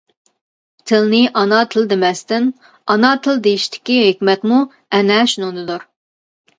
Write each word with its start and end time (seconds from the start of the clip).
تىلنى 0.91 1.19
«ئاتا 1.41 1.59
تىل» 1.75 1.85
دېمەستىن 1.91 2.49
«ئانا 2.89 3.13
تىل» 3.29 3.41
دېيىشتىكى 3.47 4.01
ھېكمەتمۇ 4.09 4.63
ئەنە 4.69 5.23
شۇنىڭدىدۇر. 5.37 5.91